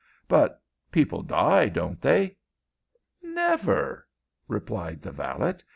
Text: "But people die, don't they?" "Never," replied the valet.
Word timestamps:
"But 0.27 0.59
people 0.91 1.21
die, 1.21 1.69
don't 1.69 2.01
they?" 2.01 2.35
"Never," 3.21 4.07
replied 4.47 5.03
the 5.03 5.11
valet. 5.11 5.57